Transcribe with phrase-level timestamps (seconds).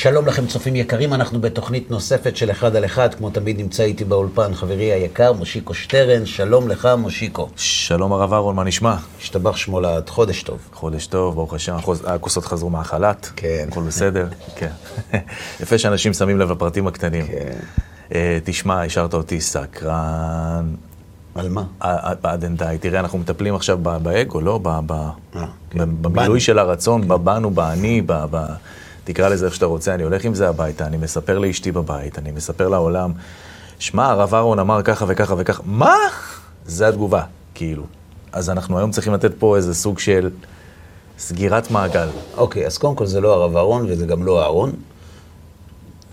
[0.00, 4.04] שלום לכם צופים יקרים, אנחנו בתוכנית נוספת של אחד על אחד, כמו תמיד נמצא איתי
[4.04, 7.48] באולפן חברי היקר, מושיקו שטרן, שלום לך מושיקו.
[7.56, 8.96] שלום הרב אהרון, מה נשמע?
[9.18, 10.58] השתבח שמו לעד, חודש טוב.
[10.72, 11.76] חודש טוב, ברוך השם,
[12.06, 13.28] הכוסות חזרו מהחל"ת.
[13.36, 13.66] כן.
[13.68, 14.28] הכל בסדר?
[14.56, 14.70] כן.
[15.60, 17.26] יפה שאנשים שמים לב לפרטים הקטנים.
[17.26, 17.58] כן.
[18.14, 20.74] אה, תשמע, השארת אותי סקרן.
[21.34, 21.64] על מה?
[22.22, 22.76] עד אין די.
[22.80, 24.60] תראה, אנחנו מטפלים עכשיו באגו, לא?
[24.66, 25.10] אה,
[25.70, 25.78] כן.
[26.00, 26.40] במילוי.
[26.40, 28.46] של הרצון, בבנו, באני, ב-
[29.08, 32.30] תקרא לזה איך שאתה רוצה, אני הולך עם זה הביתה, אני מספר לאשתי בבית, אני
[32.30, 33.12] מספר לעולם,
[33.78, 35.94] שמע, הרב אהרון אמר ככה וככה וככה, מה?
[36.66, 37.22] זה התגובה,
[37.54, 37.82] כאילו.
[38.32, 40.30] אז אנחנו היום צריכים לתת פה איזה סוג של
[41.18, 42.08] סגירת מעגל.
[42.36, 44.72] אוקיי, אז קודם כל זה לא הרב אהרון וזה גם לא אהרון.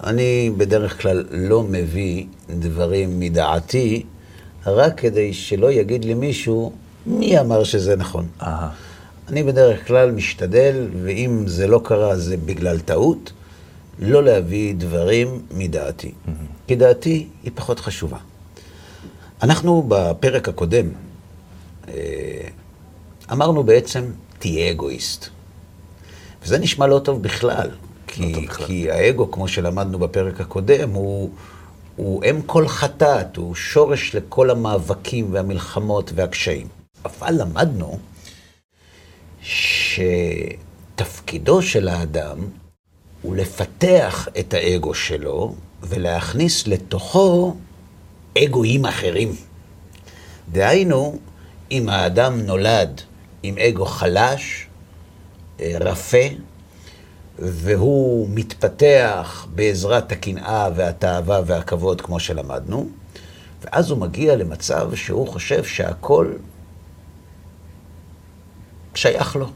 [0.03, 4.03] אני בדרך כלל לא מביא דברים מדעתי,
[4.65, 6.73] רק כדי שלא יגיד לי מישהו,
[7.05, 8.25] מי אמר שזה נכון.
[8.41, 8.69] אהה.
[9.27, 13.31] אני בדרך כלל משתדל, ואם זה לא קרה זה בגלל טעות,
[13.99, 16.11] לא להביא דברים מדעתי.
[16.67, 18.17] כי דעתי היא פחות חשובה.
[19.43, 20.87] אנחנו בפרק הקודם
[21.87, 21.93] אה,
[23.31, 24.05] אמרנו בעצם,
[24.39, 25.27] תהיה אגואיסט.
[26.43, 27.69] וזה נשמע לא טוב בכלל.
[28.07, 28.67] כי, טוב בכלל.
[28.67, 31.29] כי האגו, כמו שלמדנו בפרק הקודם, הוא,
[31.95, 36.67] הוא אם כל חטאת, הוא שורש לכל המאבקים והמלחמות והקשיים.
[37.05, 37.99] אבל למדנו
[40.95, 42.37] שתפקידו של האדם
[43.21, 47.55] הוא לפתח את האגו שלו ולהכניס לתוכו
[48.37, 49.35] אגואים אחרים.
[50.51, 51.19] דהיינו,
[51.71, 53.01] אם האדם נולד
[53.43, 54.67] עם אגו חלש,
[55.59, 56.27] אה, רפה,
[57.39, 62.89] והוא מתפתח בעזרת הקנאה והתאווה והכבוד, כמו שלמדנו,
[63.61, 66.33] ואז הוא מגיע למצב שהוא חושב שהכל
[68.97, 69.51] שייך לו.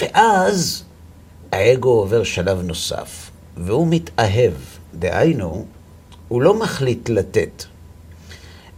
[0.00, 0.84] ואז
[1.52, 4.52] האגו עובר שלב נוסף, והוא מתאהב.
[4.94, 5.66] דהיינו,
[6.28, 7.64] הוא לא מחליט לתת,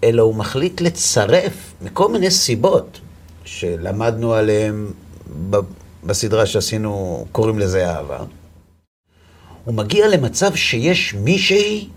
[0.05, 3.01] אלא הוא מחליט לצרף מכל מיני סיבות
[3.45, 4.87] שלמדנו עליהן
[6.05, 8.19] בסדרה שעשינו, קוראים לזה אהבה.
[9.65, 11.89] הוא מגיע למצב שיש מישהי,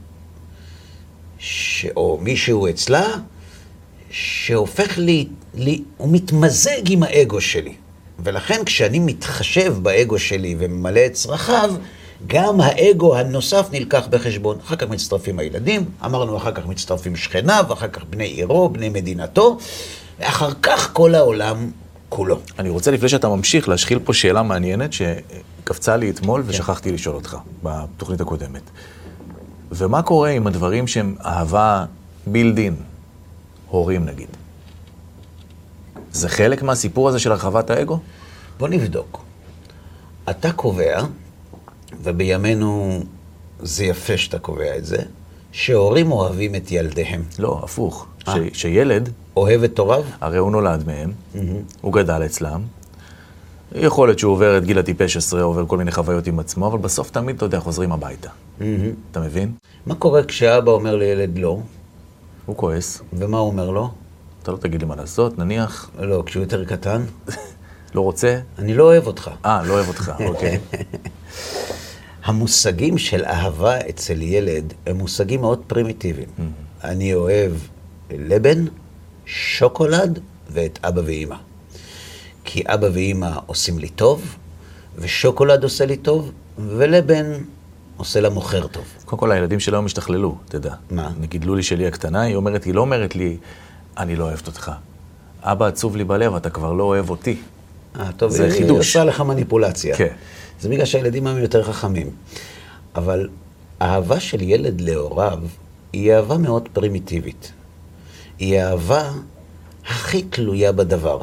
[1.39, 1.85] ש...
[1.95, 3.07] או מישהו אצלה,
[4.17, 7.73] שהופך לי, לי, הוא מתמזג עם האגו שלי.
[8.19, 11.73] ולכן כשאני מתחשב באגו שלי וממלא את צרכיו,
[12.27, 14.57] גם האגו הנוסף נלקח בחשבון.
[14.65, 19.57] אחר כך מצטרפים הילדים, אמרנו אחר כך מצטרפים שכניו, אחר כך בני עירו, בני מדינתו,
[20.19, 21.71] ואחר כך כל העולם
[22.09, 22.39] כולו.
[22.59, 27.37] אני רוצה, לפני שאתה ממשיך, להשחיל פה שאלה מעניינת שקפצה לי אתמול ושכחתי לשאול אותך
[27.63, 28.61] בתוכנית הקודמת.
[29.71, 31.85] ומה קורה עם הדברים שהם אהבה
[32.27, 32.75] בילדין,
[33.69, 34.27] הורים נגיד?
[36.11, 37.99] זה חלק מהסיפור הזה של הרחבת האגו?
[38.59, 39.21] בוא נבדוק.
[40.29, 41.03] אתה קובע,
[42.03, 42.99] ובימינו
[43.59, 44.97] זה יפה שאתה קובע את זה,
[45.51, 47.23] שהורים אוהבים את ילדיהם.
[47.39, 48.07] לא, הפוך.
[48.27, 48.33] אה.
[48.53, 50.03] ש- שילד, אוהב את הוריו?
[50.21, 51.11] הרי הוא נולד מהם,
[51.81, 52.61] הוא גדל אצלם,
[53.75, 56.77] יכול להיות שהוא עובר את גיל הטיפש עשרה, עובר כל מיני חוויות עם עצמו, אבל
[56.77, 58.29] בסוף תמיד, אתה יודע, חוזרים הביתה.
[59.11, 59.51] אתה מבין?
[59.85, 61.59] מה קורה כשאבא אומר לילד לא,
[62.45, 63.91] הוא כועס, ומה הוא אומר לו?
[64.43, 67.05] אתה לא תגיד לי מה לעשות, נניח, לא, כשהוא יותר קטן,
[67.95, 69.31] לא רוצה, אני לא אוהב אותך.
[69.45, 70.59] אה, לא אוהב אותך, אוקיי.
[72.23, 76.27] המושגים של אהבה אצל ילד הם מושגים מאוד פרימיטיביים.
[76.83, 77.51] אני אוהב
[78.11, 78.65] לבן,
[79.25, 80.19] שוקולד
[80.49, 81.35] ואת אבא ואימא.
[82.43, 84.35] כי אבא ואימא עושים לי טוב,
[84.95, 87.33] ושוקולד עושה לי טוב, ולבן
[87.97, 88.83] עושה למוכר טוב.
[89.05, 90.73] קודם כל, הילדים שלה היום השתכללו, יודע.
[90.91, 91.11] מה?
[91.21, 93.37] גידלו לי שלי הקטנה, היא אומרת, היא לא אומרת לי,
[93.97, 94.71] אני לא אוהבת אותך.
[95.41, 97.37] אבא עצוב לי בלב, אתה כבר לא אוהב אותי.
[97.99, 98.77] אה, טוב, זה היא חידוש.
[98.77, 99.95] עושה לך מניפולציה.
[99.95, 100.13] כן.
[100.61, 102.09] זה בגלל שהילדים הם יותר חכמים.
[102.95, 103.29] אבל
[103.81, 105.39] אהבה של ילד להוריו
[105.93, 107.51] היא אהבה מאוד פרימיטיבית.
[108.39, 109.11] היא אהבה
[109.87, 111.21] הכי תלויה בדבר.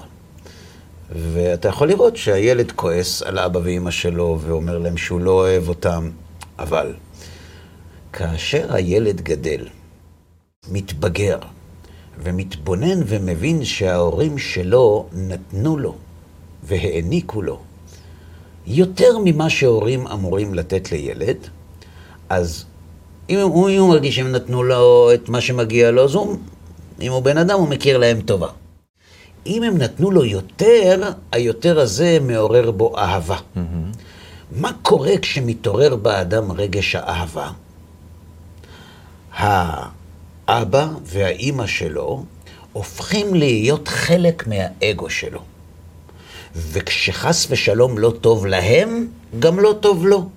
[1.10, 6.10] ואתה יכול לראות שהילד כועס על אבא ואימא שלו ואומר להם שהוא לא אוהב אותם,
[6.62, 6.94] אבל
[8.12, 9.66] כאשר הילד גדל,
[10.68, 11.38] מתבגר,
[12.22, 15.94] ומתבונן ומבין שההורים שלו נתנו לו
[16.62, 17.58] והעניקו לו
[18.66, 21.36] יותר ממה שהורים אמורים לתת לילד,
[22.28, 22.64] אז
[23.30, 26.36] אם הוא, אם הוא מרגיש שהם נתנו לו את מה שמגיע לו, אז הוא,
[27.00, 28.48] אם הוא בן אדם, הוא מכיר להם טובה.
[29.46, 33.36] אם הם נתנו לו יותר, היותר הזה מעורר בו אהבה.
[34.56, 37.50] מה קורה כשמתעורר באדם רגש האהבה?
[39.32, 42.24] האבא והאימא שלו
[42.72, 45.40] הופכים להיות חלק מהאגו שלו.
[46.56, 49.06] וכשחס ושלום לא טוב להם,
[49.38, 50.28] גם לא טוב לו.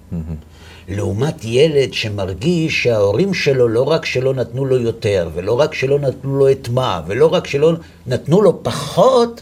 [0.88, 6.38] לעומת ילד שמרגיש שההורים שלו לא רק שלא נתנו לו יותר, ולא רק שלא נתנו
[6.38, 7.72] לו את מה, ולא רק שלא
[8.08, 9.42] נתנו לו פחות,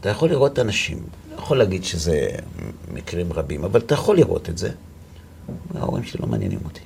[0.00, 0.98] אתה יכול לראות אנשים,
[1.38, 2.28] יכול להגיד שזה
[2.92, 4.70] מקרים רבים, אבל אתה יכול לראות את זה.
[5.74, 6.80] ההורים שלי לא מעניינים אותי.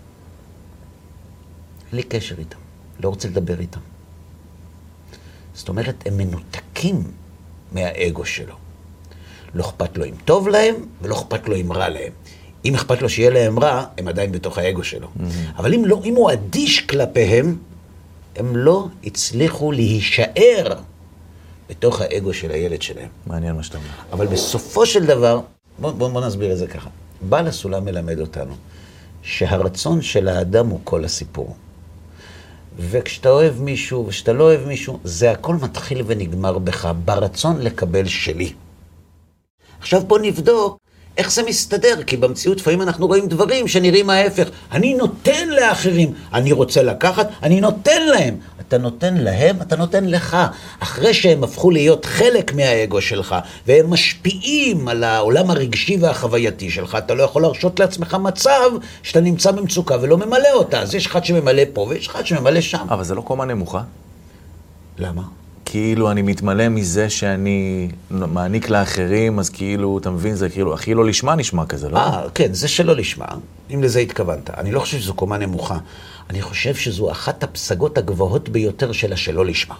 [1.91, 2.58] אין לי קשר איתם,
[3.00, 3.81] לא רוצה לדבר איתם.
[5.55, 7.02] זאת אומרת, הם מנותקים
[7.73, 8.55] מהאגו שלו.
[9.55, 12.12] לא אכפת לו אם טוב להם, ולא אכפת לו אם רע להם.
[12.64, 15.06] אם אכפת לו שיהיה להם רע, הם עדיין בתוך האגו שלו.
[15.08, 15.58] Mm-hmm.
[15.58, 17.56] אבל אם, לא, אם הוא אדיש כלפיהם,
[18.37, 20.81] הם לא הצליחו להישאר
[21.70, 23.08] בתוך האגו של הילד שלהם.
[23.26, 23.88] מעניין מה שאתה אומר.
[24.12, 25.40] אבל בסופו של דבר,
[25.78, 26.90] בואו בוא, בוא נסביר את זה ככה.
[27.28, 28.55] בעל הסולם מלמד אותנו
[29.22, 31.56] שהרצון של האדם הוא כל הסיפור.
[32.78, 38.52] וכשאתה אוהב מישהו וכשאתה לא אוהב מישהו, זה הכל מתחיל ונגמר בך, ברצון לקבל שלי.
[39.81, 40.78] עכשיו בוא נבדוק
[41.20, 44.49] איך זה מסתדר, כי במציאות לפעמים אנחנו רואים דברים שנראים ההפך.
[44.72, 48.37] אני נותן לאחרים, אני רוצה לקחת, אני נותן להם.
[48.61, 50.37] אתה נותן להם, אתה נותן לך.
[50.81, 53.34] אחרי שהם הפכו להיות חלק מהאגו שלך,
[53.67, 58.70] והם משפיעים על העולם הרגשי והחווייתי שלך, אתה לא יכול להרשות לעצמך מצב
[59.02, 60.81] שאתה נמצא במצוקה ולא ממלא אותה.
[60.81, 62.87] אז יש אחד שממלא פה ויש אחד שממלא שם.
[62.90, 63.82] אבל זה לא קומה נמוכה.
[64.99, 65.39] למה?
[65.70, 71.05] כאילו אני מתמלא מזה שאני מעניק לאחרים, אז כאילו, אתה מבין, זה כאילו, הכי לא
[71.05, 71.99] לשמה נשמע כזה, לא?
[71.99, 73.26] אה, כן, זה שלא לשמה,
[73.75, 74.50] אם לזה התכוונת.
[74.50, 75.78] אני לא חושב שזו קומה נמוכה.
[76.31, 79.75] אני חושב שזו אחת הפסגות הגבוהות ביותר של השלא לשמה.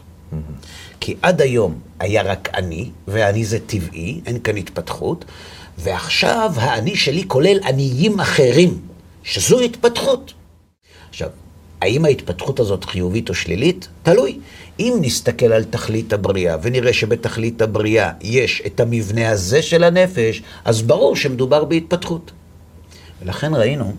[1.01, 5.25] כי עד היום היה רק אני, ואני זה טבעי, אין כאן התפתחות,
[5.79, 8.79] ועכשיו האני שלי כולל עניים אחרים,
[9.23, 10.33] שזו התפתחות.
[11.09, 11.29] עכשיו,
[11.81, 13.89] האם ההתפתחות הזאת חיובית או שלילית?
[14.03, 14.39] תלוי.
[14.81, 20.83] אם נסתכל על תכלית הבריאה ונראה שבתכלית הבריאה יש את המבנה הזה של הנפש, אז
[20.83, 22.31] ברור שמדובר בהתפתחות.
[23.23, 23.95] ולכן ראינו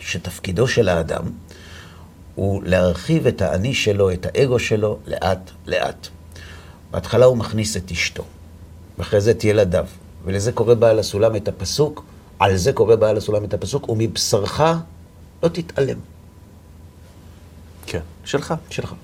[0.00, 1.22] שתפקידו של האדם
[2.34, 6.08] הוא להרחיב את האני שלו, את האגו שלו, לאט לאט.
[6.90, 8.24] בהתחלה הוא מכניס את אשתו,
[8.98, 9.86] ואחרי זה את ילדיו,
[10.24, 12.04] ולזה קורא בעל הסולם את הפסוק,
[12.38, 14.60] על זה קורא בעל הסולם את הפסוק, ומבשרך
[15.42, 15.98] לא תתעלם.
[17.86, 18.54] כן, שלך.
[18.70, 18.94] שלך.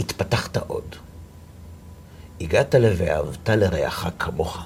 [0.00, 0.96] התפתחת עוד.
[2.40, 4.58] הגעת ל"ואהבת לרעך כמוך".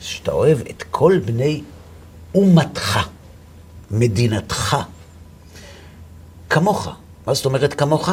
[0.00, 1.62] שאתה אוהב את כל בני
[2.34, 2.98] אומתך,
[3.90, 4.76] מדינתך,
[6.50, 6.88] כמוך.
[7.26, 8.08] מה זאת אומרת כמוך?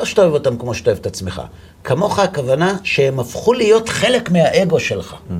[0.00, 1.42] לא שאתה אוהב אותם כמו שאתה אוהב את עצמך.
[1.84, 5.12] כמוך הכוונה שהם הפכו להיות חלק מהאגו שלך.
[5.12, 5.34] Mm-hmm.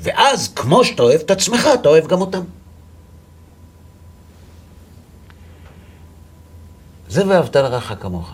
[0.00, 2.42] ואז, כמו שאתה אוהב את עצמך, אתה אוהב גם אותם.
[7.08, 8.30] זה ואהבת לרעך כמוך.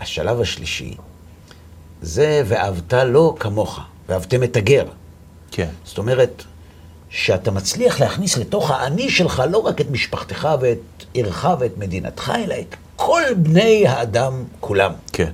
[0.00, 0.94] השלב השלישי
[2.02, 4.84] זה ואהבת לו כמוך, ואהבתם את הגר.
[5.50, 5.68] כן.
[5.84, 6.44] זאת אומרת,
[7.10, 12.54] שאתה מצליח להכניס לתוך האני שלך לא רק את משפחתך ואת עירך ואת מדינתך, אלא
[12.54, 14.92] את כל בני האדם כולם.
[15.12, 15.30] כן.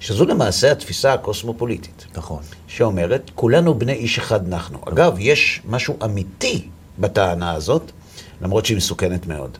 [0.00, 2.06] שזו למעשה התפיסה הקוסמופוליטית.
[2.16, 2.42] נכון.
[2.68, 4.78] שאומרת, כולנו בני איש אחד אנחנו.
[4.88, 6.68] אגב, יש משהו אמיתי
[6.98, 7.90] בטענה הזאת,
[8.42, 9.58] למרות שהיא מסוכנת מאוד.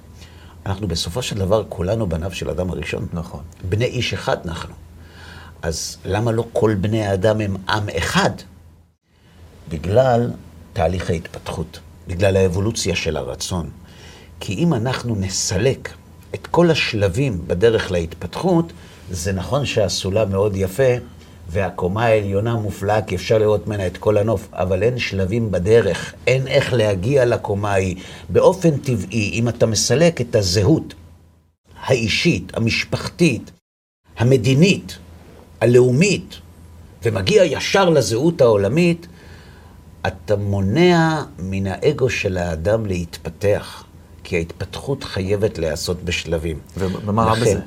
[0.66, 3.06] אנחנו בסופו של דבר כולנו בניו של אדם הראשון.
[3.12, 3.42] נכון.
[3.68, 4.74] בני איש אחד אנחנו.
[5.62, 8.30] אז למה לא כל בני האדם הם עם אחד?
[9.68, 10.30] בגלל
[10.72, 13.70] תהליך ההתפתחות, בגלל האבולוציה של הרצון.
[14.40, 15.92] כי אם אנחנו נסלק
[16.34, 18.72] את כל השלבים בדרך להתפתחות,
[19.10, 20.92] זה נכון שהסולם מאוד יפה,
[21.50, 26.46] והקומה העליונה מופלאה, כי אפשר לראות ממנה את כל הנוף, אבל אין שלבים בדרך, אין
[26.46, 27.96] איך להגיע לקומה ההיא.
[28.28, 30.94] באופן טבעי, אם אתה מסלק את הזהות
[31.82, 33.50] האישית, המשפחתית,
[34.18, 34.98] המדינית,
[35.60, 36.38] הלאומית,
[37.02, 39.06] ומגיע ישר לזהות העולמית,
[40.06, 43.84] אתה מונע מן האגו של האדם להתפתח,
[44.24, 46.58] כי ההתפתחות חייבת להיעשות בשלבים.
[46.76, 47.60] ומה רע בזה?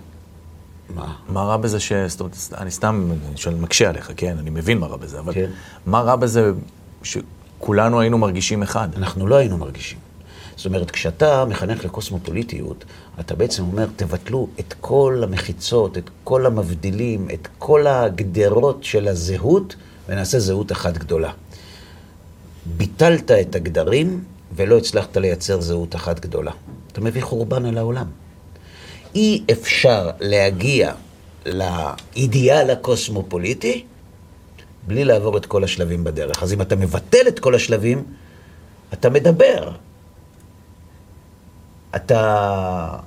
[0.89, 1.13] מה?
[1.29, 1.93] מה רע בזה ש...
[1.93, 4.37] זאת אומרת, אני סתם שואל, מקשה עליך, כן?
[4.37, 5.49] אני מבין מה רע בזה, אבל כן.
[5.85, 6.51] מה רע בזה
[7.03, 8.87] שכולנו היינו מרגישים אחד?
[8.97, 9.99] אנחנו לא היינו מרגישים.
[10.55, 12.85] זאת אומרת, כשאתה מחנך לקוסמופוליטיות,
[13.19, 19.75] אתה בעצם אומר, תבטלו את כל המחיצות, את כל המבדילים, את כל הגדרות של הזהות,
[20.09, 21.31] ונעשה זהות אחת גדולה.
[22.65, 24.23] ביטלת את הגדרים,
[24.55, 26.51] ולא הצלחת לייצר זהות אחת גדולה.
[26.91, 28.05] אתה מביא חורבן על העולם.
[29.15, 30.93] אי אפשר להגיע
[31.45, 33.85] לאידיאל הקוסמופוליטי
[34.87, 36.43] בלי לעבור את כל השלבים בדרך.
[36.43, 38.03] אז אם אתה מבטל את כל השלבים,
[38.93, 39.71] אתה מדבר.
[41.95, 42.97] אתה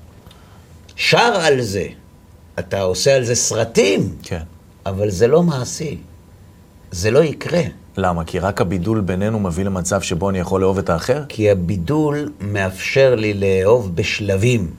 [0.96, 1.86] שר על זה,
[2.58, 4.42] אתה עושה על זה סרטים, כן.
[4.86, 5.98] אבל זה לא מעשי.
[6.90, 7.62] זה לא יקרה.
[7.96, 8.24] למה?
[8.24, 11.22] כי רק הבידול בינינו מביא למצב שבו אני יכול לאהוב את האחר?
[11.28, 14.70] כי הבידול מאפשר לי לאהוב בשלבים.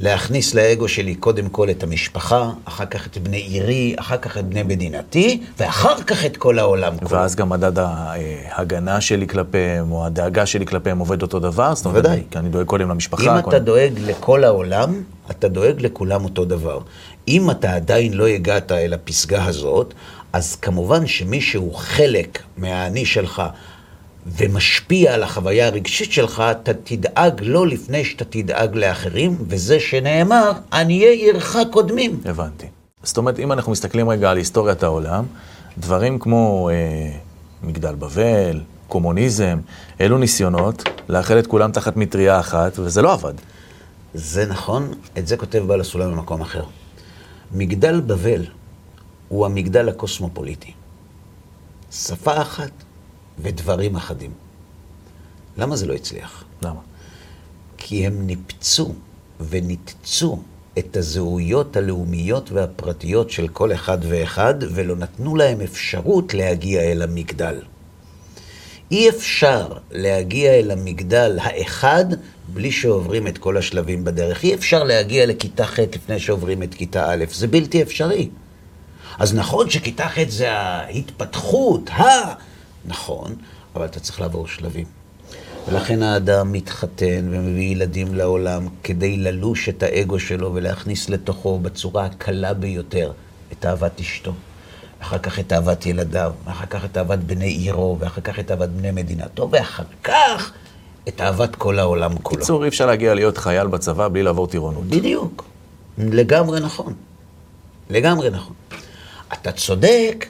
[0.00, 4.44] להכניס לאגו שלי קודם כל את המשפחה, אחר כך את בני עירי, אחר כך את
[4.44, 7.10] בני מדינתי, ואחר כך את כל העולם כולו.
[7.10, 11.74] ואז גם מדד ההגנה שלי כלפיהם, או הדאגה שלי כלפיהם עובד אותו דבר?
[11.74, 12.06] זאת אומרת.
[12.30, 13.36] כי אני דואג קודם למשפחה.
[13.36, 13.56] אם קודם...
[13.56, 16.80] אתה דואג לכל העולם, אתה דואג לכולם אותו דבר.
[17.28, 19.94] אם אתה עדיין לא הגעת אל הפסגה הזאת,
[20.32, 23.42] אז כמובן שמי שהוא חלק מהאני שלך
[24.26, 31.04] ומשפיע על החוויה הרגשית שלך, אתה תדאג לו לפני שאתה תדאג לאחרים, וזה שנאמר, עניי
[31.04, 32.20] עירך קודמים.
[32.24, 32.66] הבנתי.
[33.02, 35.24] זאת אומרת, אם אנחנו מסתכלים רגע על היסטוריית העולם,
[35.78, 37.10] דברים כמו אה,
[37.62, 39.58] מגדל בבל, קומוניזם,
[40.00, 43.34] אלו ניסיונות לאחד את כולם תחת מטריה אחת, וזה לא עבד.
[44.14, 46.64] זה נכון, את זה כותב בעל הסולם במקום אחר.
[47.52, 48.46] מגדל בבל
[49.28, 50.72] הוא המגדל הקוסמופוליטי.
[51.92, 52.70] שפה אחת
[53.42, 54.30] ודברים אחדים.
[55.56, 56.44] למה זה לא הצליח?
[56.62, 56.80] למה?
[57.76, 58.94] כי הם ניפצו
[59.48, 60.38] וניתצו
[60.78, 67.56] את הזהויות הלאומיות והפרטיות של כל אחד ואחד, ולא נתנו להם אפשרות להגיע אל המגדל.
[68.90, 72.04] אי אפשר להגיע אל המגדל האחד
[72.48, 74.44] בלי שעוברים את כל השלבים בדרך.
[74.44, 78.28] אי אפשר להגיע לכיתה ח' לפני שעוברים את כיתה א', זה בלתי אפשרי.
[79.18, 82.34] אז נכון שכיתה ח' זה ההתפתחות, ה...
[82.84, 83.34] נכון,
[83.74, 84.86] אבל אתה צריך לעבור שלבים.
[85.68, 92.54] ולכן האדם מתחתן ומביא ילדים לעולם כדי ללוש את האגו שלו ולהכניס לתוכו בצורה הקלה
[92.54, 93.12] ביותר
[93.52, 94.32] את אהבת אשתו.
[95.00, 98.68] אחר כך את אהבת ילדיו, ואחר כך את אהבת בני עירו, ואחר כך את אהבת
[98.68, 100.52] בני מדינתו, ואחר כך
[101.08, 102.36] את אהבת כל העולם כולו.
[102.36, 104.84] בקיצור, אי אפשר להגיע להיות חייל בצבא בלי לעבור טירונות.
[104.84, 105.44] בדיוק.
[105.98, 106.94] לגמרי נכון.
[107.90, 108.54] לגמרי נכון.
[109.32, 110.26] אתה צודק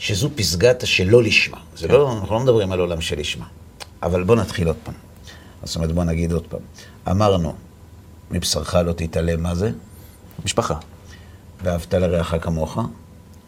[0.00, 1.58] שזו פסגת השלא לשמה.
[1.76, 3.46] זה לא, אנחנו לא מדברים על עולם של לשמה.
[4.02, 4.94] אבל בוא נתחיל עוד פעם.
[5.64, 6.60] זאת אומרת, בוא נגיד עוד פעם.
[7.10, 7.54] אמרנו,
[8.30, 9.70] מבשרך לא תתעלם, מה זה?
[10.44, 10.78] משפחה.
[11.62, 12.78] ואהבת לרעך כמוך,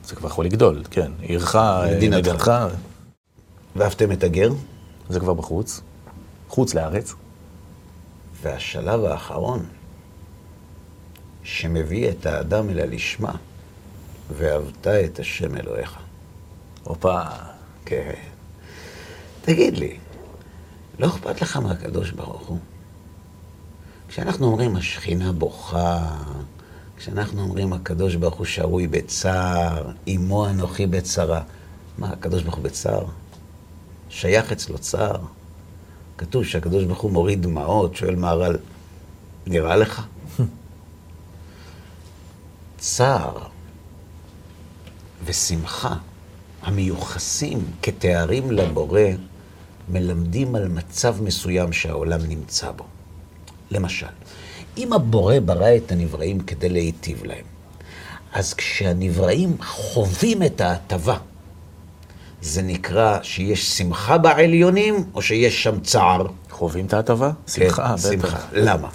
[0.05, 1.13] זה כבר יכול לגדול, כן.
[1.21, 2.27] עירך, מדינתך.
[2.27, 2.53] מדינתך,
[3.77, 4.53] ואהבתם את הגר,
[5.09, 5.81] זה כבר בחוץ.
[6.49, 7.15] חוץ לארץ.
[8.43, 9.67] והשלב האחרון,
[11.43, 13.33] שמביא את האדם אל הלשמה,
[14.37, 16.02] ואהבת את השם אלוהיך.
[16.85, 17.21] הופה.
[17.85, 18.13] כן.
[19.43, 19.97] תגיד לי,
[20.99, 22.59] לא אכפת לך מהקדוש ברוך הוא?
[24.09, 26.17] כשאנחנו אומרים השכינה בוכה,
[26.97, 31.43] כשאנחנו אומרים הקדוש ברוך הוא שרוי בצער, עמו אנוכי בצרה,
[31.99, 33.05] מה, הקדוש ברוך הוא בצער?
[34.09, 35.17] שייך אצלו צער?
[36.19, 38.57] כתוב שהקדוש ברוך הוא מוריד דמעות, שואל מהר"ל,
[39.47, 40.03] נראה לך?
[42.79, 43.39] צער
[45.25, 45.97] ושמחה
[46.63, 49.01] המיוחסים כתארים לבורא
[49.89, 52.85] מלמדים על מצב מסוים שהעולם נמצא בו.
[53.71, 54.07] למשל,
[54.77, 57.45] אם הבורא ברא את הנבראים כדי להיטיב להם,
[58.33, 61.17] אז כשהנבראים חווים את ההטבה,
[62.43, 66.27] זה נקרא שיש שמחה בעליונים, או שיש שם צער?
[66.51, 67.31] חווים את ההטבה?
[67.47, 68.29] שמחה, כן, בטח.
[68.29, 68.39] שמחה.
[68.53, 68.89] למה?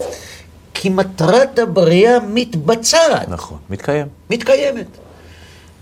[0.73, 4.07] כי מטרת הבריאה מתבצעת, נכון, מתקיים.
[4.29, 4.87] מתקיימת.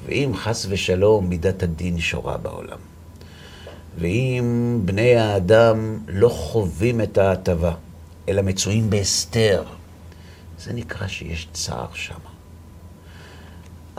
[0.06, 2.78] ואם חס ושלום מידת הדין שורה בעולם,
[3.98, 7.74] ואם בני האדם לא חווים את ההטבה,
[8.30, 9.64] אלא מצויים בהסתר,
[10.60, 12.16] זה נקרא שיש צער שם.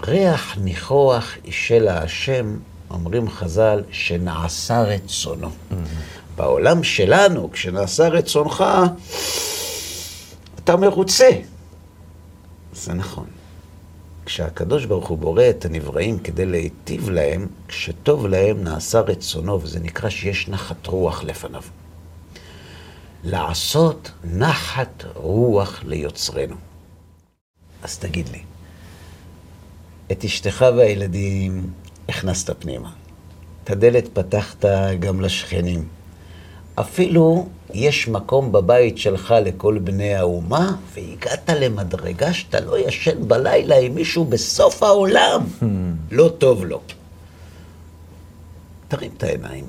[0.03, 2.57] ריח ניחוח של השם,
[2.91, 5.51] אומרים חז"ל, שנעשה רצונו.
[6.37, 8.65] בעולם שלנו, כשנעשה רצונך,
[10.65, 11.29] אתה מרוצה.
[12.75, 13.27] זה נכון.
[14.27, 20.09] כשהקדוש ברוך הוא בורא את הנבראים כדי להיטיב להם, כשטוב להם נעשה רצונו, וזה נקרא
[20.09, 21.63] שיש נחת רוח לפניו.
[23.25, 26.57] לעשות נחת רוח ליוצרנו.
[27.83, 28.43] אז תגיד לי,
[30.13, 31.71] את אשתך והילדים
[32.09, 32.93] הכנסת פנימה.
[33.65, 34.65] את הדלת פתחת
[35.01, 35.89] גם לשכנים.
[36.81, 43.95] אפילו יש מקום בבית שלך לכל בני האומה, והגעת למדרגה שאתה לא ישן בלילה עם
[43.95, 45.41] מישהו בסוף העולם.
[46.11, 46.81] לא טוב לו.
[48.89, 49.67] תרים את העיניים.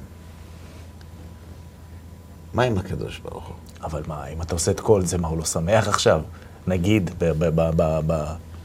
[2.53, 3.55] מה עם הקדוש ברוך הוא?
[3.83, 6.21] אבל מה, אם אתה עושה את כל זה, מה, הוא לא שמח עכשיו?
[6.67, 7.11] נגיד,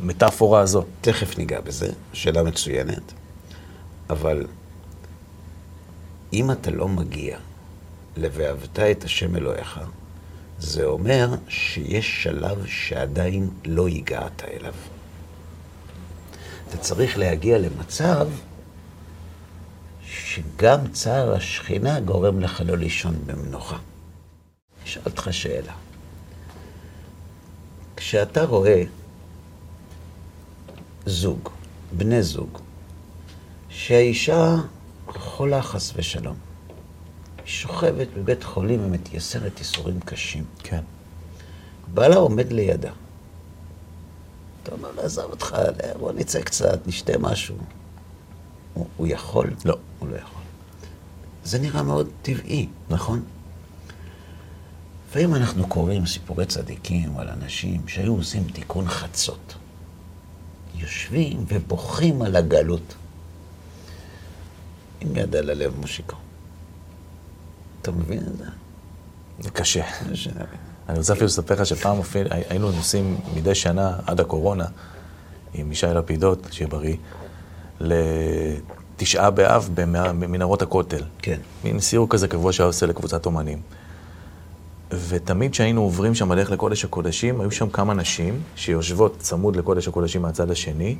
[0.00, 0.84] במטאפורה הזו.
[1.00, 3.12] תכף ניגע בזה, שאלה מצוינת.
[4.10, 4.46] אבל
[6.32, 7.38] אם אתה לא מגיע
[8.16, 9.80] ל"ואהבת את השם אלוהיך",
[10.58, 14.74] זה אומר שיש שלב שעדיין לא הגעת אליו.
[16.68, 18.28] אתה צריך להגיע למצב
[20.06, 23.76] שגם צער השכינה גורם לך לא לישון במנוחה.
[24.84, 25.72] אשאל אותך שאלה.
[27.96, 28.82] כשאתה רואה
[31.06, 31.48] זוג,
[31.92, 32.58] בני זוג,
[33.68, 34.56] שהאישה
[35.06, 36.36] חולה חס ושלום,
[37.44, 40.44] היא שוכבת בבית חולים ומתייסרת ייסורים קשים.
[40.58, 40.82] כן.
[41.94, 42.92] בעלה עומד לידה.
[44.62, 45.56] אתה אומר עזוב אותך,
[45.98, 47.56] בוא נצא קצת, נשתה משהו.
[48.74, 49.50] הוא, הוא יכול?
[49.64, 49.76] לא.
[49.98, 50.42] הוא לא יכול.
[51.44, 53.22] זה נראה מאוד טבעי, נכון?
[55.08, 59.54] לפעמים אנחנו קוראים סיפורי צדיקים על אנשים שהיו עושים תיקון חצות.
[60.74, 62.94] יושבים ובוכים על הגלות.
[65.00, 66.16] עם יד על הלב מושיקו.
[67.82, 68.44] אתה מבין את זה?
[69.40, 69.84] זה קשה.
[70.88, 74.64] אני רוצה אפילו לספר לך שפעם אפילו היינו נוסעים מדי שנה, עד הקורונה,
[75.54, 76.96] עם ישי לפידות, שיהיה בריא,
[77.80, 81.02] לתשעה באב במנהרות הכותל.
[81.18, 81.38] כן.
[81.64, 83.60] מין סיור כזה קבוע שהיה עושה לקבוצת אומנים.
[85.08, 90.22] ותמיד כשהיינו עוברים שם בדרך לקודש הקודשים, היו שם כמה נשים שיושבות צמוד לקודש הקודשים
[90.22, 90.96] מהצד השני,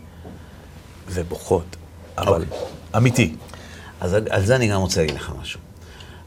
[1.09, 1.77] ובוכות.
[2.19, 2.59] אבל אוקיי.
[2.97, 3.37] אמיתי.
[4.01, 5.61] אז על זה אני גם רוצה להגיד לך משהו.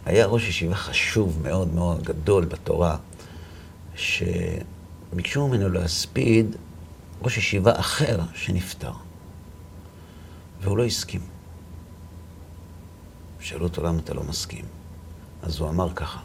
[0.05, 2.97] היה ראש ישיבה חשוב מאוד מאוד גדול בתורה,
[3.95, 6.55] שביקשו ממנו להספיד
[7.21, 8.91] ראש ישיבה אחר שנפטר.
[10.61, 11.21] והוא לא הסכים.
[13.39, 14.65] שאלו אותו למה אתה לא מסכים.
[15.43, 16.19] אז הוא אמר ככה,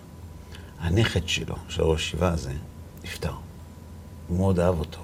[0.80, 2.52] הנכד שלו, של ראש ישיבה הזה,
[3.04, 3.32] נפטר.
[4.28, 5.00] הוא מאוד אהב אותו.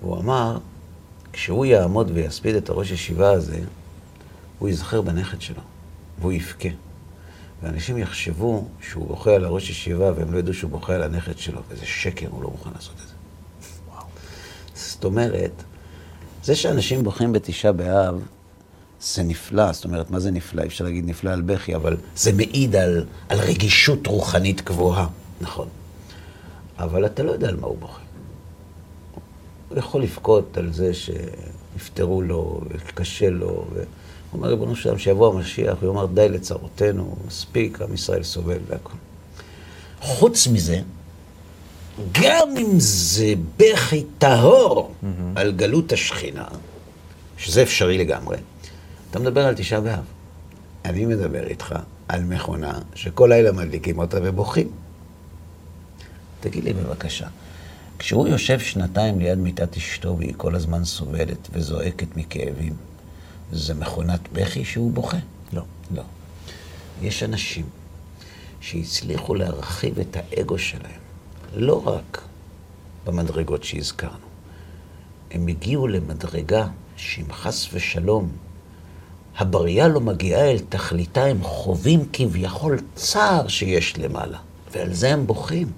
[0.00, 0.58] והוא אמר,
[1.32, 3.60] כשהוא יעמוד ויספיד את הראש ישיבה הזה,
[4.58, 5.62] הוא ייזכר בנכד שלו,
[6.20, 6.68] והוא יבכה.
[7.62, 11.60] ואנשים יחשבו שהוא בוכה על הראש ישיבה, והם לא ידעו שהוא בוכה על הנכד שלו,
[11.68, 13.14] וזה שקר, הוא לא מוכן לעשות את זה.
[13.88, 14.04] וואו.
[14.74, 15.62] זאת אומרת,
[16.44, 18.22] זה שאנשים בוכים בתשעה באב,
[19.00, 19.72] זה נפלא.
[19.72, 20.62] זאת אומרת, מה זה נפלא?
[20.62, 25.06] אי אפשר להגיד נפלא על בכי, אבל זה מעיד על, על רגישות רוחנית גבוהה.
[25.40, 25.68] נכון.
[26.78, 28.00] אבל אתה לא יודע על מה הוא בוכה.
[29.68, 33.84] הוא יכול לבכות על זה שנפטרו לו, וקשה לו, והוא
[34.32, 38.96] אומר, ריבונו שלם, שיבוא המשיח, הוא יאמר, די לצרותינו, מספיק, עם ישראל סובל והכל.
[40.00, 40.80] חוץ מזה,
[42.12, 44.94] גם אם זה בכי טהור
[45.36, 46.44] על גלות השכינה,
[47.36, 48.36] שזה אפשרי לגמרי,
[49.10, 50.04] אתה מדבר על תשעה באב.
[50.84, 51.74] אני מדבר איתך
[52.08, 54.68] על מכונה שכל לילה מדליקים אותה ובוכים.
[56.40, 57.26] תגיד לי בבקשה,
[57.98, 62.72] כשהוא יושב שנתיים ליד מיטת אשתו והיא כל הזמן סובלת וזועקת מכאבים,
[63.52, 65.16] זה מכונת בכי שהוא בוכה?
[65.52, 65.62] לא.
[65.94, 66.02] לא.
[67.02, 67.66] יש אנשים
[68.60, 71.00] שהצליחו להרחיב את האגו שלהם,
[71.54, 72.22] לא רק
[73.04, 74.30] במדרגות שהזכרנו.
[75.30, 78.28] הם הגיעו למדרגה שאם חס ושלום
[79.38, 84.38] הבריאה לא מגיעה אל תכליתה, הם חווים כביכול צער שיש למעלה,
[84.72, 85.72] ועל זה הם בוכים.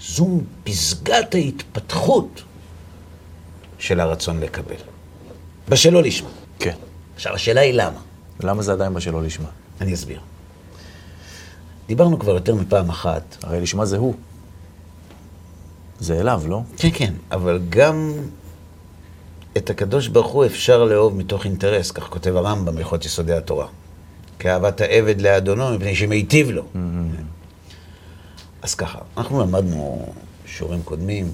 [0.00, 2.42] זו פסגת ההתפתחות
[3.78, 4.76] של הרצון לקבל.
[5.70, 6.28] בשלא לשמה.
[6.58, 6.74] כן.
[7.14, 8.00] עכשיו, השאלה היא למה.
[8.40, 9.48] למה זה עדיין בשלא לשמה?
[9.80, 10.20] אני אסביר.
[11.86, 13.36] דיברנו כבר יותר מפעם אחת.
[13.42, 14.14] הרי לשמה זה הוא.
[16.00, 16.62] זה אליו, לא?
[16.76, 18.12] כן, כן, אבל גם
[19.56, 23.66] את הקדוש ברוך הוא אפשר לאהוב מתוך אינטרס, כך כותב הרמב"ם בהלכות יסודי התורה.
[24.38, 26.62] כאהבת העבד לאדונו, מפני שמיטיב לו.
[28.62, 30.12] אז ככה, אנחנו למדנו
[30.46, 31.32] שיעורים קודמים,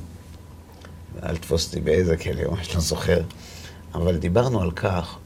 [1.22, 3.20] אל תפוס אותי באיזה כלא, ממש לא זוכר,
[3.96, 5.16] אבל דיברנו על כך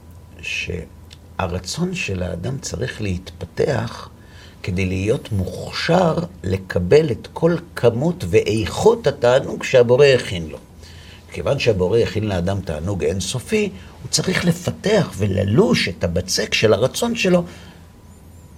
[0.41, 4.09] שהרצון של האדם צריך להתפתח
[4.63, 10.57] כדי להיות מוכשר לקבל את כל כמות ואיכות התענוג שהבורא הכין לו.
[11.31, 13.69] כיוון שהבורא הכין לאדם תענוג אינסופי,
[14.03, 17.43] הוא צריך לפתח וללוש את הבצק של הרצון שלו,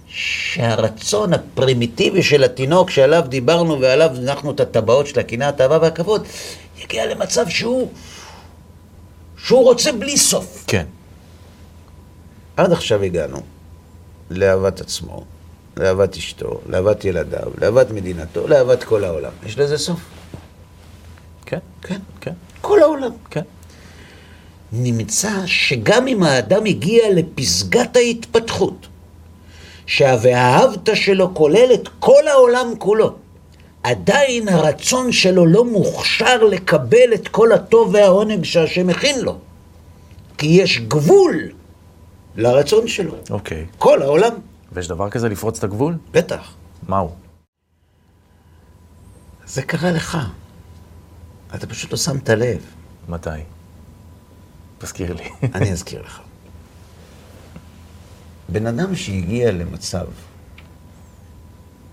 [0.08, 6.26] שהרצון הפרימיטיבי של התינוק שעליו דיברנו ועליו הנחנו את הטבעות של הקנאה, התאווה והכבוד,
[6.82, 7.90] יגיע למצב שהוא,
[9.44, 10.64] שהוא רוצה בלי סוף.
[10.66, 10.86] כן.
[12.56, 13.40] עד עכשיו הגענו
[14.30, 15.24] לאהבת עצמו,
[15.76, 19.32] לאהבת אשתו, לאהבת ילדיו, לאהבת מדינתו, לאהבת כל העולם.
[19.46, 20.00] יש לזה סוף.
[21.46, 21.58] כן.
[21.82, 22.00] כן.
[22.20, 22.32] כן.
[22.60, 23.10] כל העולם.
[23.30, 23.42] כן.
[24.72, 28.86] נמצא שגם אם האדם הגיע לפסגת ההתפתחות,
[29.86, 33.14] שה"ואהבת" שלו כולל את כל העולם כולו,
[33.84, 39.38] עדיין הרצון שלו לא מוכשר לקבל את כל הטוב והעונג שהשם הכין לו.
[40.38, 41.52] כי יש גבול
[42.36, 43.14] לרצון שלו.
[43.30, 43.66] אוקיי.
[43.78, 44.32] כל העולם,
[44.72, 45.98] ויש דבר כזה לפרוץ את הגבול?
[46.10, 46.54] בטח.
[46.88, 47.14] מהו?
[49.46, 50.18] זה קרה לך.
[51.54, 52.60] אתה פשוט לא שמת לב.
[53.08, 53.30] מתי?
[54.78, 55.28] תזכיר לי.
[55.54, 56.20] אני אזכיר לך.
[58.48, 60.06] בן אדם שהגיע למצב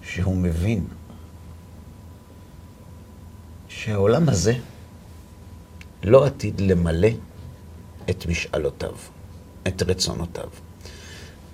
[0.02, 0.88] שהוא מבין
[3.78, 4.54] שהעולם הזה
[6.04, 7.08] לא עתיד למלא
[8.10, 8.94] את משאלותיו,
[9.68, 10.50] את רצונותיו.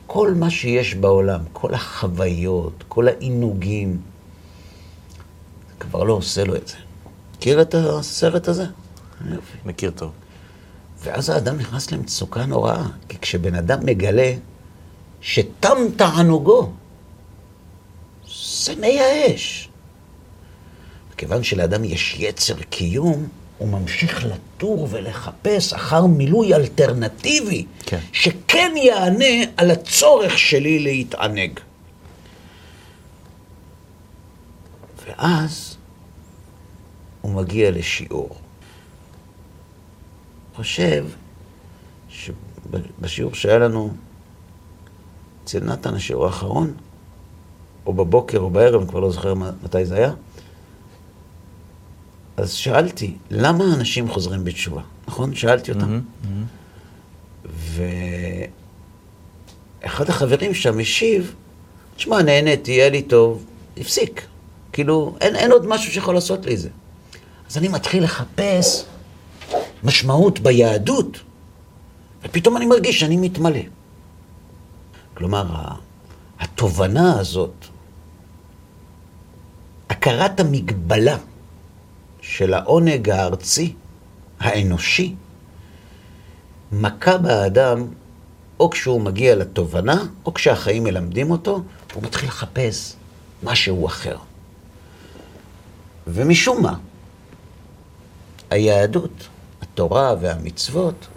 [0.08, 4.01] כל מה שיש בעולם, כל החוויות, כל העינוגים,
[5.80, 6.75] כבר לא עושה לו את זה.
[7.36, 8.65] מכיר את הסרט הזה?
[9.25, 9.58] יופי.
[9.65, 10.12] מכיר טוב.
[11.03, 14.34] ואז האדם נכנס למצוקה נוראה, כי כשבן אדם מגלה
[15.21, 16.71] שתם תענוגו,
[18.65, 19.66] זה מייאש.
[21.17, 23.27] כיוון שלאדם יש יצר קיום,
[23.58, 27.99] הוא ממשיך לטור ולחפש אחר מילוי אלטרנטיבי, כן.
[28.13, 31.60] שכן יענה על הצורך שלי להתענג.
[35.08, 35.77] ואז
[37.21, 38.30] הוא מגיע לשיעור.
[40.56, 41.06] חושב
[42.10, 43.93] שבשיעור שהיה לנו
[45.43, 46.73] אצל נתן, השיעור האחרון,
[47.86, 50.13] או בבוקר או בערב, אני כבר לא זוכר מתי זה היה,
[52.38, 54.82] אז שאלתי, למה אנשים חוזרים בתשובה?
[55.08, 55.36] נכון?
[55.36, 56.02] שאלתי אותם.
[56.23, 57.47] Mm-hmm,
[59.84, 61.36] ואחד החברים שם השיב,
[61.95, 63.45] תשמע, נהניתי, יהיה לי טוב,
[63.78, 64.26] הפסיק.
[64.73, 66.69] כאילו, אין, אין עוד משהו שיכול לעשות לי את זה.
[67.50, 68.86] אז אני מתחיל לחפש
[69.84, 71.19] משמעות ביהדות,
[72.23, 73.60] ופתאום אני מרגיש שאני מתמלא.
[75.13, 75.45] כלומר,
[76.39, 77.65] התובנה הזאת,
[79.89, 81.17] הכרת המגבלה
[82.28, 83.74] של העונג הארצי,
[84.40, 85.16] האנושי,
[86.72, 87.88] מכה באדם
[88.60, 91.63] או כשהוא מגיע לתובנה, או כשהחיים מלמדים אותו,
[91.94, 92.96] הוא מתחיל לחפש
[93.44, 94.18] משהו אחר.
[96.08, 96.76] ומשום מה,
[98.50, 99.28] היהדות,
[99.62, 101.08] התורה והמצוות,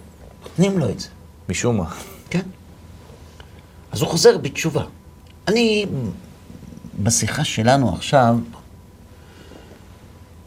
[0.43, 1.07] נותנים לו את זה.
[1.49, 1.89] משום מה.
[2.29, 2.45] כן.
[3.91, 4.83] אז הוא חוזר בתשובה.
[5.47, 5.85] אני,
[7.03, 8.35] בשיחה שלנו עכשיו,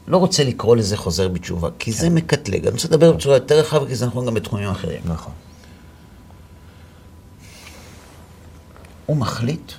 [0.07, 2.67] לא רוצה לקרוא לזה חוזר בתשובה, כי זה מקטלג.
[2.67, 5.03] אני רוצה לדבר בצורה יותר רחבה, כי זה נכון גם בתחומים אחרים.
[5.05, 5.33] נכון.
[9.07, 9.73] הוא מחליט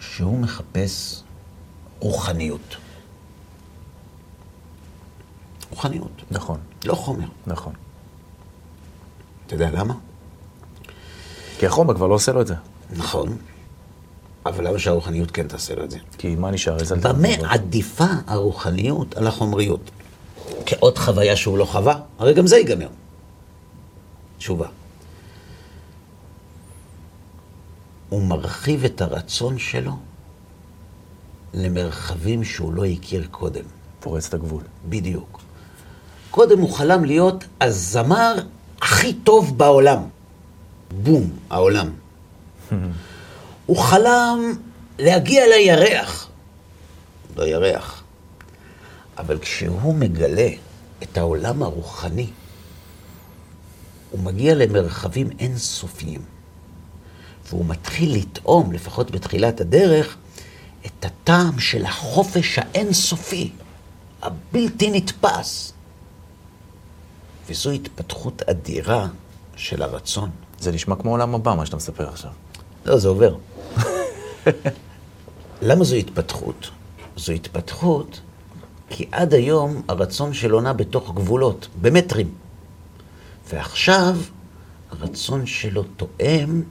[0.00, 1.22] שהוא מחפש
[2.00, 2.76] רוחניות.
[5.70, 6.60] רוחניות, נכון.
[6.84, 7.26] לא חומר.
[7.46, 7.72] נכון.
[9.46, 9.94] אתה יודע למה?
[11.58, 12.54] כי החומר כבר לא עושה לו את זה.
[12.90, 13.36] נכון.
[14.46, 15.98] אבל למה שהרוחניות כן תעשה לו את זה?
[16.18, 16.76] כי מה נשאר?
[17.02, 17.28] במה?
[17.50, 19.90] עדיפה הרוחניות על החומריות?
[20.66, 22.00] כעוד חוויה שהוא לא חווה?
[22.18, 22.88] הרי גם זה ייגמר.
[24.38, 24.66] תשובה.
[28.08, 29.92] הוא מרחיב את הרצון שלו
[31.54, 33.64] למרחבים שהוא לא הכיר קודם.
[34.00, 34.62] פורץ את הגבול.
[34.88, 35.40] בדיוק.
[36.30, 38.34] קודם הוא חלם להיות הזמר
[38.80, 40.02] הכי טוב בעולם.
[41.02, 41.90] בום, העולם.
[43.66, 44.52] הוא חלם
[44.98, 46.28] להגיע לירח.
[47.36, 48.02] לא ירח.
[49.18, 50.48] אבל כשהוא מגלה
[51.02, 52.30] את העולם הרוחני,
[54.10, 56.22] הוא מגיע למרחבים אינסופיים.
[57.48, 60.16] והוא מתחיל לטעום, לפחות בתחילת הדרך,
[60.86, 63.50] את הטעם של החופש האינסופי,
[64.22, 65.72] הבלתי נתפס.
[67.48, 69.06] וזו התפתחות אדירה
[69.56, 70.30] של הרצון.
[70.60, 72.30] זה נשמע כמו עולם הבא, מה שאתה מספר עכשיו.
[72.84, 73.36] לא, זה עובר.
[75.68, 76.70] למה זו התפתחות?
[77.16, 78.20] זו התפתחות
[78.90, 82.30] כי עד היום הרצון שלו נע בתוך גבולות, במטרים.
[83.52, 84.16] ועכשיו
[84.90, 86.62] הרצון שלו תואם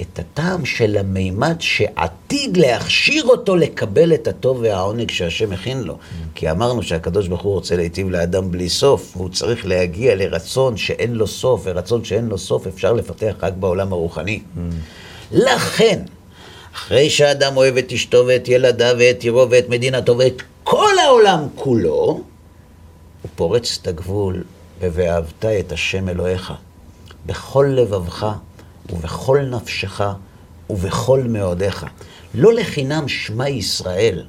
[0.00, 5.98] את הטעם של המימד שעתיד להכשיר אותו לקבל את הטוב והעונג שהשם הכין לו.
[6.34, 11.14] כי אמרנו שהקדוש ברוך הוא רוצה להיטיב לאדם בלי סוף, והוא צריך להגיע לרצון שאין
[11.14, 14.42] לו סוף, ורצון שאין לו סוף אפשר לפתח רק בעולם הרוחני.
[15.32, 16.02] לכן,
[16.74, 21.96] אחרי שהאדם אוהב את אשתו ואת ילדיו ואת עירו ואת מדינתו ואת כל העולם כולו,
[23.22, 24.44] הוא פורץ את הגבול
[24.80, 26.52] ב"ואהבת את השם אלוהיך"
[27.26, 28.26] בכל לבבך
[28.92, 30.00] ובכל נפשך
[30.70, 31.86] ובכל מאודיך.
[32.34, 34.26] לא לחינם שמע ישראל.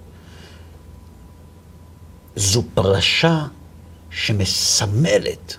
[2.36, 3.46] זו פרשה
[4.10, 5.58] שמסמלת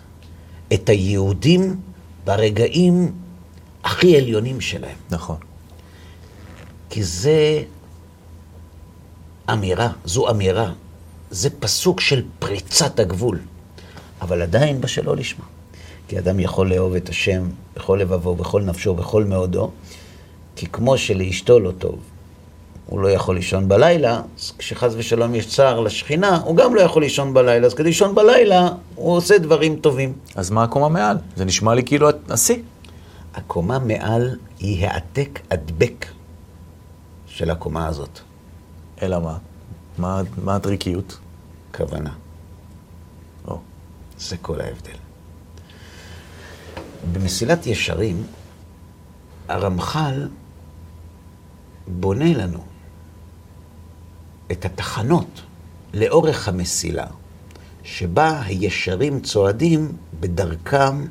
[0.74, 1.80] את היהודים
[2.24, 3.12] ברגעים
[3.84, 4.96] הכי עליונים שלהם.
[5.10, 5.45] נכון.
[6.90, 7.62] כי זה
[9.52, 10.72] אמירה, זו אמירה.
[11.30, 13.38] זה פסוק של פריצת הגבול,
[14.20, 15.44] אבל עדיין בשלו לשמה.
[16.08, 19.70] כי אדם יכול לאהוב את השם בכל לבבו, בכל נפשו, בכל מאודו,
[20.56, 21.98] כי כמו שלאשתו לא טוב,
[22.86, 27.02] הוא לא יכול לישון בלילה, אז כשחס ושלום יש צער לשכינה, הוא גם לא יכול
[27.02, 30.12] לישון בלילה, אז כדי לישון בלילה, הוא עושה דברים טובים.
[30.34, 31.16] אז מה הקומה מעל?
[31.36, 32.56] זה נשמע לי כאילו השיא.
[33.34, 36.06] הקומה מעל היא העתק הדבק
[37.36, 38.20] של הקומה הזאת.
[39.02, 39.38] אלא מה?
[39.98, 41.18] מה, מה הטריקיות?
[41.74, 42.12] כוונה.
[43.48, 43.60] או,
[44.18, 44.96] זה כל ההבדל.
[47.12, 48.26] במסילת ישרים,
[49.48, 50.28] הרמח"ל
[51.86, 52.64] בונה לנו
[54.52, 55.42] את התחנות
[55.94, 57.06] לאורך המסילה,
[57.82, 61.06] שבה הישרים צועדים בדרכם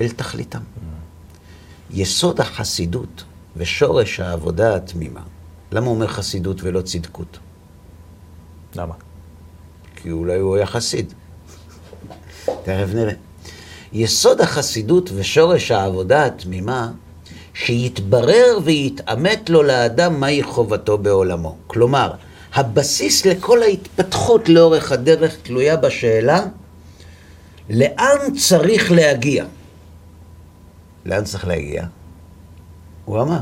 [0.00, 0.62] אל תכליתם.
[1.90, 3.24] יסוד החסידות
[3.56, 5.20] ושורש העבודה התמימה.
[5.72, 7.38] למה הוא אומר חסידות ולא צדקות?
[8.74, 8.94] למה?
[9.96, 11.12] כי אולי הוא היה חסיד.
[12.64, 13.12] תכף נראה.
[13.92, 16.90] יסוד החסידות ושורש העבודה התמימה,
[17.54, 21.56] שיתברר ויתעמת לו לאדם מהי חובתו בעולמו.
[21.66, 22.12] כלומר,
[22.54, 26.46] הבסיס לכל ההתפתחות לאורך הדרך תלויה בשאלה
[27.70, 29.44] לאן צריך להגיע.
[31.06, 31.84] לאן צריך להגיע?
[33.08, 33.40] הוא אמר.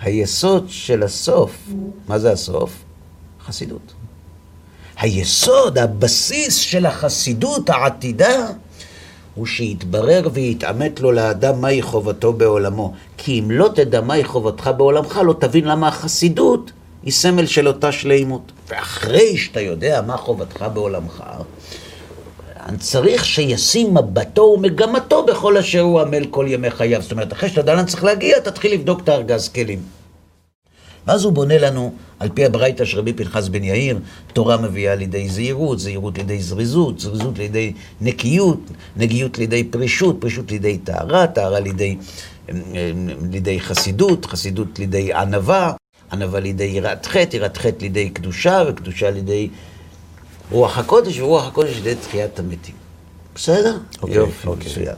[0.00, 1.68] היסוד של הסוף,
[2.08, 2.72] מה זה הסוף?
[3.46, 3.92] חסידות.
[4.96, 8.46] היסוד, הבסיס של החסידות העתידה,
[9.34, 12.94] הוא שיתברר ויתעמת לו לאדם מהי חובתו בעולמו.
[13.16, 17.92] כי אם לא תדע מהי חובתך בעולמך, לא תבין למה החסידות היא סמל של אותה
[17.92, 18.52] שלימות.
[18.68, 21.22] ואחרי שאתה יודע מה חובתך בעולמך,
[22.78, 27.02] צריך שישים מבטו ומגמתו בכל אשר הוא עמל כל ימי חייו.
[27.02, 29.78] זאת אומרת, אחרי שאתה יודע לאן צריך להגיע, תתחיל לבדוק את הארגז כלים.
[31.06, 33.98] ואז הוא בונה לנו, על פי הברייתא של רבי פנחס בן יאיר,
[34.32, 38.60] תורה מביאה לידי זהירות, זהירות לידי זריזות, זריזות לידי נקיות,
[38.96, 41.96] נקיות לידי פרישות, פרישות לידי טהרה, טהרה לידי,
[43.30, 45.72] לידי חסידות, חסידות לידי ענווה,
[46.12, 49.48] ענווה לידי יראת חטא, יראת חטא לידי קדושה, וקדושה לידי
[50.50, 52.74] רוח הקודש, ורוח הקודש לידי תחיית המתים.
[53.34, 53.78] בסדר?
[54.02, 54.70] אוקיי, יופי, אוקיי.
[54.70, 54.96] מצוין.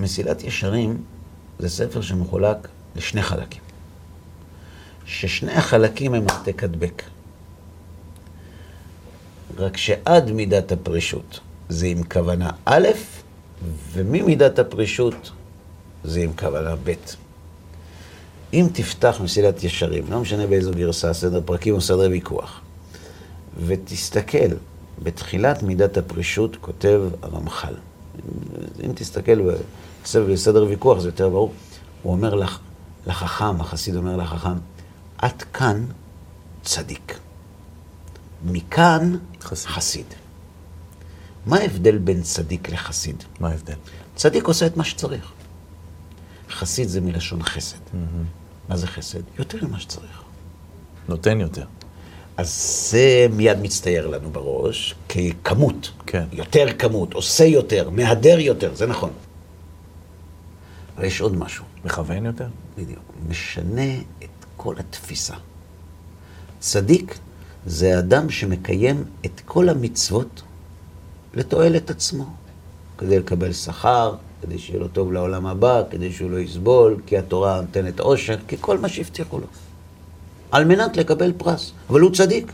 [0.00, 1.04] מסילת ישרים
[1.58, 3.62] זה ספר שמחולק לשני חלקים.
[5.06, 7.02] ששני החלקים הם העתק הדבק.
[9.56, 12.88] רק שעד מידת הפרישות זה עם כוונה א',
[13.92, 15.30] וממידת הפרישות
[16.04, 16.92] זה עם כוונה ב'.
[18.54, 22.60] אם תפתח מסילת ישרים, לא משנה באיזו גרסה, סדר פרקים או סדר ויכוח,
[23.66, 24.54] ותסתכל,
[25.02, 27.74] בתחילת מידת הפרישות כותב הרמח"ל.
[28.84, 29.50] אם תסתכל
[30.04, 31.52] בסדר, בסדר ויכוח, זה יותר ברור.
[32.02, 32.58] הוא אומר לך,
[33.06, 34.58] לחכם, החסיד אומר לחכם,
[35.18, 35.84] עד כאן
[36.62, 37.18] צדיק.
[38.44, 39.70] מכאן חסיד.
[39.70, 40.06] חסיד.
[41.46, 43.22] מה ההבדל בין צדיק לחסיד?
[43.40, 43.74] מה ההבדל?
[44.16, 45.32] צדיק עושה את מה שצריך.
[46.50, 47.78] חסיד זה מלשון חסד.
[48.68, 49.20] מה זה חסד?
[49.38, 50.22] יותר ממה שצריך.
[51.08, 51.64] נותן יותר.
[52.36, 55.90] אז זה מיד מצטייר לנו בראש ככמות.
[56.06, 56.24] כן.
[56.32, 59.10] יותר כמות, עושה יותר, מהדר יותר, זה נכון.
[60.96, 62.46] אבל יש עוד משהו, מכוון יותר?
[62.76, 65.34] בדיוק, משנה את כל התפיסה.
[66.60, 67.18] צדיק
[67.66, 70.42] זה אדם שמקיים את כל המצוות
[71.34, 72.24] לתועלת עצמו,
[72.98, 74.14] כדי לקבל שכר,
[74.46, 78.56] כדי שיהיה לו טוב לעולם הבא, כדי שהוא לא יסבול, כי התורה נותנת עושר, כי
[78.60, 79.46] כל מה שהבטיחו לו.
[80.50, 82.52] על מנת לקבל פרס, אבל הוא צדיק.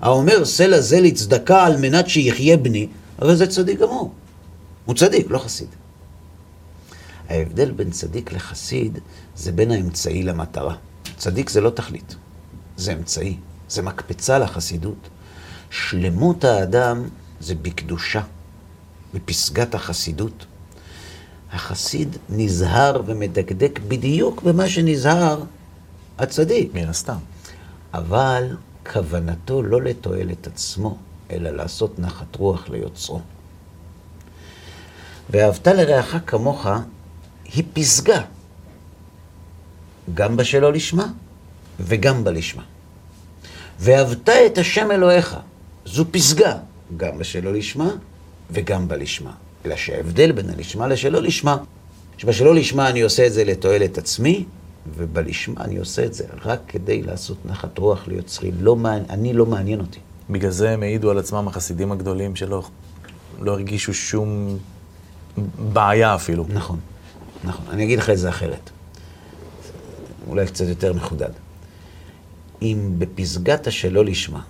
[0.00, 2.88] האומר סלע זה לצדקה על מנת שיחיה בני,
[3.18, 4.12] הרי זה צדיק גמור.
[4.84, 5.68] הוא צדיק, לא חסיד.
[7.28, 8.98] ההבדל בין צדיק לחסיד
[9.36, 10.74] זה בין האמצעי למטרה.
[11.16, 12.16] צדיק זה לא תכלית,
[12.76, 13.36] זה אמצעי,
[13.68, 15.08] זה מקפצה לחסידות.
[15.70, 17.02] שלמות האדם
[17.40, 18.22] זה בקדושה,
[19.14, 20.46] בפסגת החסידות.
[21.52, 25.42] החסיד נזהר ומדקדק בדיוק במה שנזהר
[26.18, 26.74] הצדיק.
[26.74, 27.18] מן הסתם.
[27.94, 28.56] אבל
[28.92, 30.98] כוונתו לא לתועלת עצמו,
[31.30, 33.20] אלא לעשות נחת רוח ליוצרו.
[35.30, 36.66] ואהבת לרעך כמוך
[37.44, 38.22] היא פסגה,
[40.14, 41.06] גם בשלו לשמה
[41.80, 42.62] וגם בלשמה.
[43.80, 45.36] ואהבת את השם אלוהיך,
[45.86, 46.56] זו פסגה,
[46.96, 47.90] גם בשלו לשמה
[48.50, 49.32] וגם בלשמה.
[49.66, 51.56] אלא שההבדל בין הלשמה לשלו לשמה,
[52.18, 54.44] שבשלו לשמה אני עושה את זה לתועלת עצמי,
[54.96, 58.50] ובלשמה אני עושה את זה רק כדי לעשות נחת רוח ליוצרי.
[58.60, 59.98] לא, מעניין- אני לא מעניין אותי.
[60.30, 62.62] בגלל זה הם העידו על עצמם החסידים הגדולים שלא
[63.40, 64.58] לא הרגישו שום
[65.72, 66.44] בעיה אפילו.
[66.48, 66.78] נכון,
[67.44, 67.64] נכון.
[67.70, 68.70] אני אגיד לך את זה אחרת.
[70.28, 71.30] אולי קצת יותר מחודד.
[72.62, 74.40] אם בפסגת השלא לשמה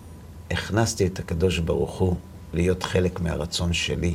[0.51, 2.15] הכנסתי את הקדוש ברוך הוא
[2.55, 4.15] להיות חלק מהרצון שלי,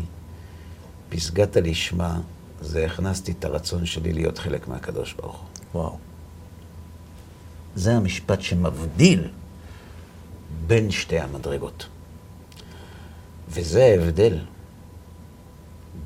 [1.15, 2.19] פסגת הלשמה
[2.61, 5.47] זה הכנסתי את הרצון שלי להיות חלק מהקדוש ברוך הוא.
[5.73, 5.97] וואו.
[7.75, 9.29] זה המשפט שמבדיל
[10.67, 11.87] בין שתי המדרגות.
[13.49, 14.39] וזה ההבדל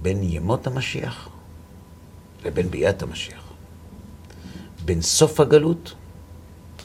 [0.01, 1.29] בין ימות המשיח
[2.45, 3.43] לבין ביאת המשיח.
[4.85, 5.93] בין סוף הגלות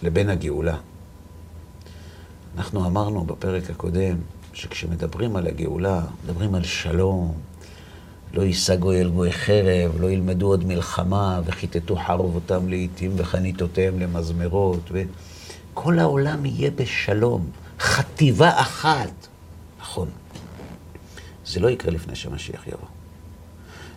[0.03, 0.77] לבין הגאולה.
[2.57, 4.17] אנחנו אמרנו בפרק הקודם
[4.53, 7.35] שכשמדברים על הגאולה, מדברים על שלום,
[8.35, 14.90] לא יישא גוי אל גוי חרב, לא ילמדו עוד מלחמה, וכיתתו חרבותם לעיתים וחניתותיהם למזמרות,
[14.92, 19.27] וכל העולם יהיה בשלום, חטיבה אחת.
[19.81, 20.09] נכון.
[21.47, 22.88] זה לא יקרה לפני שהמשיח יבוא.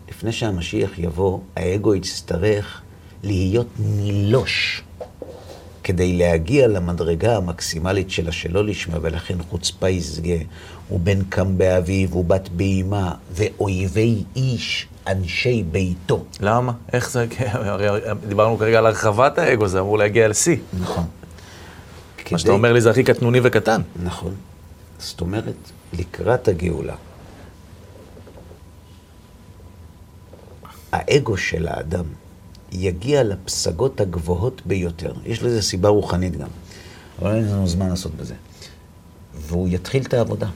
[0.10, 2.82] לפני שהמשיח יבוא, האגו יצטרך
[3.24, 4.84] להיות נילוש
[5.86, 10.36] כדי להגיע למדרגה המקסימלית של השלא לשמה, ולכן חוצפה ישגה,
[10.92, 16.26] ובן קם באביו, ובת באמה, ואויבי איש, אנשי ביתו.
[16.40, 16.72] למה?
[16.94, 17.88] איך זה, הרי
[18.28, 20.58] דיברנו כרגע על הרחבת האגו, זה אמור להגיע לשיא.
[20.80, 21.04] נכון.
[21.04, 23.82] מה כדי- שאתה אומר לי זה הכי קטנוני וקטן.
[24.04, 24.36] נכון.
[25.00, 25.56] זאת אומרת,
[25.94, 26.96] לקראת הגאולה,
[30.92, 32.06] האגו של האדם
[32.72, 35.14] יגיע לפסגות הגבוהות ביותר.
[35.26, 36.48] יש לזה סיבה רוחנית גם,
[37.22, 38.36] אבל אין לנו זמן לעשות בזה.
[39.34, 40.48] והוא יתחיל את העבודה.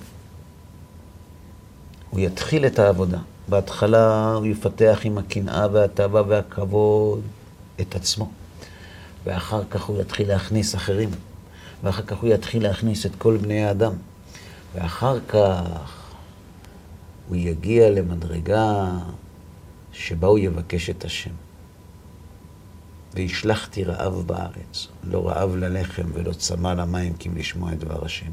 [2.09, 3.19] הוא יתחיל את העבודה.
[3.49, 7.21] בהתחלה הוא יפתח עם הקנאה והתאווה והכבוד
[7.81, 8.31] את עצמו.
[9.25, 11.09] ואחר כך הוא יתחיל להכניס אחרים.
[11.83, 13.93] ואחר כך הוא יתחיל להכניס את כל בני האדם.
[14.75, 16.13] ואחר כך
[17.27, 18.91] הוא יגיע למדרגה
[19.91, 21.48] שבה הוא יבקש את השם.
[23.13, 28.31] והשלכתי רעב בארץ, לא רעב ללחם ולא צמא למים כי אם לשמוע את דבר השם.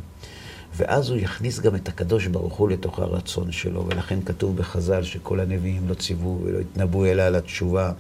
[0.77, 5.41] ואז הוא יכניס גם את הקדוש ברוך הוא לתוך הרצון שלו, ולכן כתוב בחז"ל שכל
[5.41, 7.93] הנביאים לא ציוו ולא התנבאו אלא על התשובה.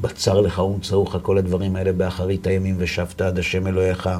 [0.00, 4.10] בצר לך ומצאוך, כל הדברים האלה באחרית הימים ושבת עד השם אלוהיך.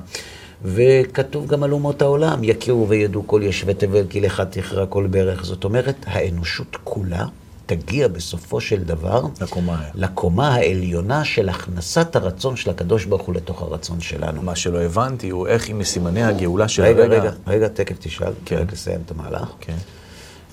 [0.64, 5.44] וכתוב גם על אומות העולם, יכירו וידעו כל יושבי תבל כי לך תכרע כל ברך.
[5.44, 7.26] זאת אומרת, האנושות כולה
[7.66, 9.82] תגיע בסופו של דבר לקומה.
[9.94, 14.42] לקומה העליונה של הכנסת הרצון של הקדוש ברוך הוא לתוך הרצון שלנו.
[14.42, 17.18] מה שלא הבנתי הוא איך עם מסימני הגאולה של רגע, הרגע...
[17.18, 18.56] רגע, רגע, תכף תשאל, כן.
[18.56, 19.48] רק לסיים את המהלך.
[19.60, 19.76] כן.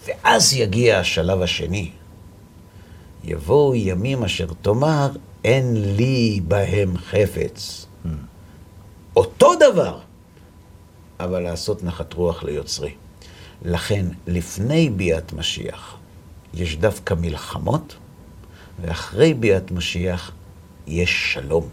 [0.07, 1.91] ואז יגיע השלב השני.
[3.23, 5.09] יבואו ימים אשר תאמר,
[5.43, 7.85] אין לי בהם חפץ.
[9.15, 9.99] אותו דבר,
[11.19, 12.91] אבל לעשות נחת רוח ליוצרי.
[13.61, 15.97] לכן, לפני ביאת משיח,
[16.53, 17.95] יש דווקא מלחמות,
[18.81, 20.31] ואחרי ביאת משיח,
[20.87, 21.67] יש שלום.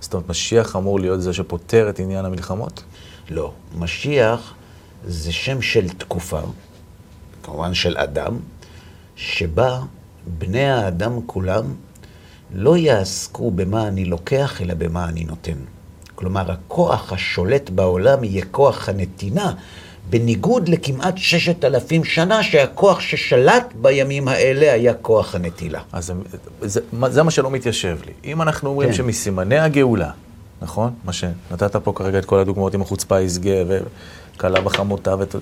[0.00, 2.82] זאת אומרת, משיח אמור להיות זה שפותר את עניין המלחמות?
[3.30, 3.52] לא.
[3.78, 4.54] משיח
[5.04, 6.40] זה שם של תקופה,
[7.42, 8.38] כמובן של אדם,
[9.16, 9.80] שבה
[10.26, 11.64] בני האדם כולם
[12.52, 15.56] לא יעסקו במה אני לוקח, אלא במה אני נותן.
[16.14, 19.52] כלומר, הכוח השולט בעולם יהיה כוח הנתינה,
[20.10, 25.80] בניגוד לכמעט ששת אלפים שנה, שהכוח ששלט בימים האלה היה כוח הנטילה.
[25.92, 26.12] אז זה,
[26.62, 28.12] זה, מה- זה מה שלא מתיישב לי.
[28.24, 28.94] אם אנחנו אומרים כן.
[28.94, 30.10] שמסימני הגאולה,
[30.62, 30.90] נכון?
[31.04, 33.50] מה שנתת פה כרגע את כל הדוגמאות עם החוצפה ישגה
[34.36, 35.32] וכלה בחמותה ואת.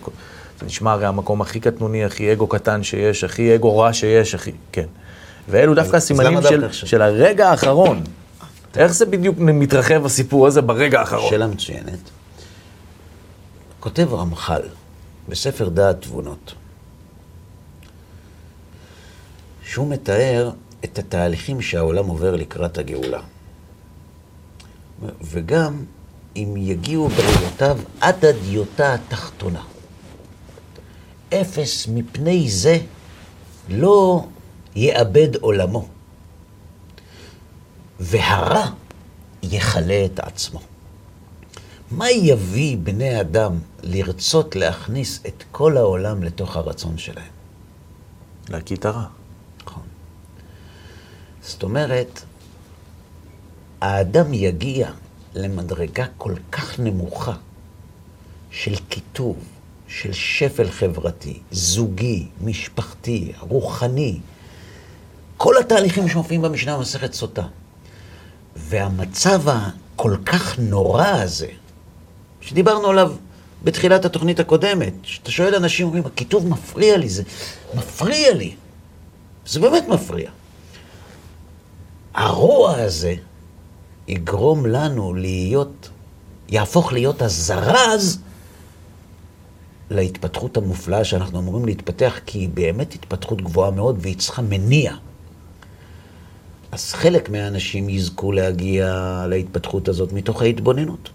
[0.60, 4.50] זה נשמע הרי המקום הכי קטנוני, הכי אגו קטן שיש, הכי אגו רע שיש, הכי...
[4.72, 4.86] כן.
[5.48, 6.72] ואלו דווקא הסימנים של?
[6.72, 8.02] של הרגע האחרון.
[8.76, 11.30] איך זה בדיוק מתרחב הסיפור הזה ברגע האחרון?
[11.30, 11.98] שאלה מצוינת.
[13.86, 14.62] כותב רמח"ל
[15.28, 16.54] בספר דעת תבונות,
[19.64, 20.50] שהוא מתאר
[20.84, 23.20] את התהליכים שהעולם עובר לקראת הגאולה.
[25.22, 25.84] וגם
[26.36, 29.62] אם יגיעו בראיותיו עד הדיוטה התחתונה.
[31.34, 32.78] אפס מפני זה
[33.68, 34.26] לא
[34.76, 35.88] יאבד עולמו,
[38.00, 38.66] והרע
[39.42, 40.60] יכלה את עצמו.
[41.90, 47.32] מה יביא בני אדם לרצות להכניס את כל העולם לתוך הרצון שלהם?
[48.48, 49.04] להקיא את הרע.
[49.66, 49.82] נכון.
[51.42, 52.20] זאת אומרת,
[53.80, 54.90] האדם יגיע
[55.34, 57.32] למדרגה כל כך נמוכה
[58.50, 59.36] של קיטוב,
[59.88, 64.20] של שפל חברתי, זוגי, משפחתי, רוחני,
[65.36, 67.46] כל התהליכים שמופיעים במשנה במסכת סוטה.
[68.56, 71.48] והמצב הכל כך נורא הזה,
[72.46, 73.12] שדיברנו עליו
[73.64, 77.22] בתחילת התוכנית הקודמת, שאתה שואל אנשים, אומרים, הכיתוב מפריע לי, זה
[77.74, 78.54] מפריע לי.
[79.46, 80.30] זה באמת מפריע.
[82.14, 83.14] הרוע הזה
[84.08, 85.88] יגרום לנו להיות,
[86.48, 88.18] יהפוך להיות הזרז
[89.90, 94.92] להתפתחות המופלאה שאנחנו אמורים להתפתח, כי היא באמת התפתחות גבוהה מאוד והיא צריכה מניע.
[96.72, 101.10] אז חלק מהאנשים יזכו להגיע להתפתחות הזאת מתוך ההתבוננות.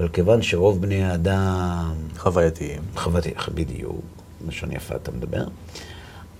[0.00, 2.82] אבל כיוון שרוב בני האדם, חווייתיים.
[2.96, 4.04] חווייתי, בדיוק,
[4.48, 5.44] לשון יפה אתה מדבר,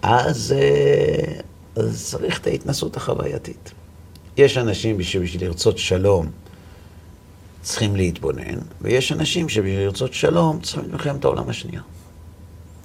[0.03, 1.41] אז, אה,
[1.77, 3.73] אז צריך את ההתנסות החווייתית.
[4.37, 6.27] יש אנשים שבשביל לרצות שלום
[7.63, 11.83] צריכים להתבונן, ויש אנשים שבשביל לרצות שלום צריכים את מלחמת העולם השנייה.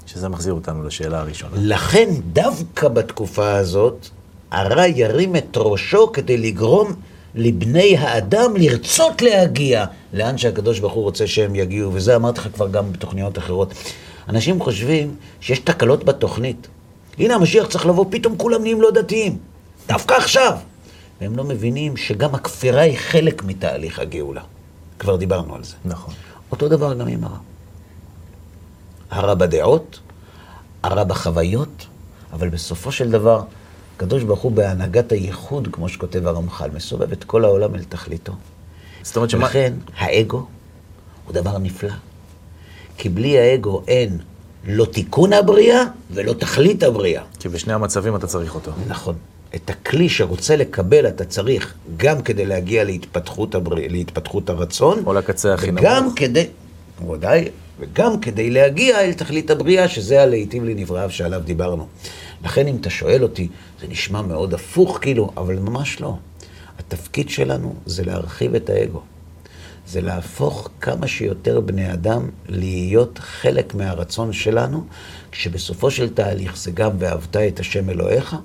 [0.05, 1.51] שזה מחזיר אותנו לשאלה הראשונה.
[1.55, 4.07] לכן, דווקא בתקופה הזאת,
[4.51, 6.93] הרע ירים את ראשו כדי לגרום
[7.35, 12.67] לבני האדם לרצות להגיע לאן שהקדוש ברוך הוא רוצה שהם יגיעו, וזה אמרתי לך כבר
[12.67, 13.73] גם בתוכניות אחרות.
[14.29, 16.67] אנשים חושבים שיש תקלות בתוכנית.
[17.17, 19.37] הנה המשיח צריך לבוא, פתאום כולם נהיים לא דתיים.
[19.87, 20.57] דווקא עכשיו.
[21.21, 24.41] והם לא מבינים שגם הכפירה היא חלק מתהליך הגאולה.
[24.99, 25.73] כבר דיברנו על זה.
[25.85, 26.13] נכון.
[26.51, 27.37] אותו דבר גם עם הרע.
[29.11, 29.99] הרע בדעות,
[30.83, 31.85] הרע בחוויות,
[32.33, 33.41] אבל בסופו של דבר,
[33.95, 38.33] הקדוש ברוך הוא בהנהגת הייחוד, כמו שכותב הרמח"ל, מסובב את כל העולם אל תכליתו.
[39.03, 39.45] זאת אומרת שמה...
[39.45, 40.45] ולכן, האגו
[41.25, 41.93] הוא דבר נפלא.
[42.97, 44.17] כי בלי האגו אין
[44.67, 47.23] לא תיקון הבריאה ולא תכלית הבריאה.
[47.39, 48.71] כי בשני המצבים אתה צריך אותו.
[48.87, 49.15] נכון.
[49.55, 53.75] את הכלי שרוצה לקבל אתה צריך גם כדי להגיע להתפתחות, הבר...
[53.75, 55.03] להתפתחות הרצון.
[55.05, 55.81] או לקצה הכי נמוך.
[55.81, 56.47] וגם כדי,
[57.09, 61.87] ודאי, וגם כדי להגיע אל תכלית הבריאה, שזה הלהיטים לנבראיו שעליו דיברנו.
[62.45, 63.47] לכן אם אתה שואל אותי,
[63.81, 66.17] זה נשמע מאוד הפוך כאילו, אבל ממש לא.
[66.79, 69.01] התפקיד שלנו זה להרחיב את האגו.
[69.87, 74.85] זה להפוך כמה שיותר בני אדם להיות חלק מהרצון שלנו,
[75.31, 78.35] כשבסופו של תהליך זה גם ואהבת את השם אלוהיך,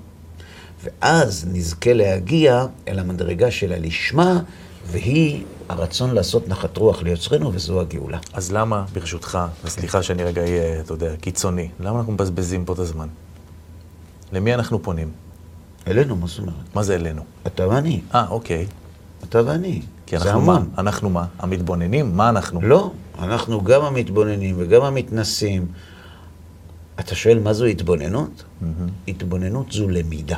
[0.83, 4.39] ואז נזכה להגיע אל המדרגה של הלשמה,
[4.87, 8.19] והיא הרצון לעשות נחת רוח ליוצרנו, וזו הגאולה.
[8.33, 12.79] אז למה, ברשותך, וסליחה שאני רגע אהיה, אתה יודע, קיצוני, למה אנחנו מבזבזים פה את
[12.79, 13.07] הזמן?
[14.31, 15.11] למי אנחנו פונים?
[15.87, 16.75] אלינו, מה זאת אומרת?
[16.75, 17.21] מה זה אלינו?
[17.47, 18.01] אתה ואני.
[18.15, 18.67] אה, אוקיי.
[19.23, 19.81] אתה ואני.
[20.05, 20.55] כי זה אנחנו מה?
[20.55, 20.69] המון.
[20.77, 21.25] אנחנו מה?
[21.39, 22.17] המתבוננים?
[22.17, 22.61] מה אנחנו?
[22.61, 25.67] לא, אנחנו גם המתבוננים וגם המתנסים.
[26.99, 28.43] אתה שואל מה זו התבוננות?
[29.07, 30.37] התבוננות זו למידה,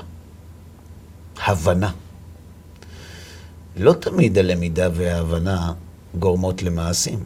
[1.46, 1.92] הבנה.
[3.78, 5.74] לא תמיד הלמידה וההבנה
[6.20, 7.20] גורמות למעשים.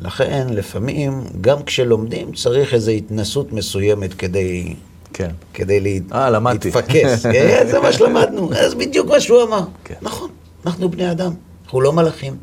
[0.00, 4.74] לכן, לפעמים, גם כשלומדים, צריך איזו התנסות מסוימת כדי,
[5.16, 5.30] כן.
[5.54, 5.90] כדי לה...
[6.12, 6.68] אה, למדתי.
[6.68, 7.26] להתפקס.
[7.26, 9.64] כן, זה מה שלמדנו, אז בדיוק מה שהוא אמר.
[9.84, 9.94] כן.
[10.02, 10.30] נכון,
[10.66, 12.36] אנחנו בני אדם, אנחנו לא מלאכים.